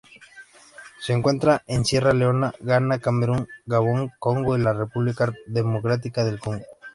Se 0.99 1.13
encuentra 1.13 1.61
en 1.67 1.85
Sierra 1.85 2.11
Leona 2.11 2.53
Ghana 2.59 2.97
Camerún 2.97 3.47
Gabón 3.67 4.11
Congo 4.17 4.57
y 4.57 4.63
República 4.63 5.31
Democrática 5.45 6.23
del 6.23 6.39
Congo. 6.39 6.65